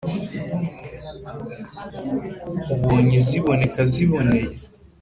[2.73, 4.53] Ubonye ziboneka ziboneye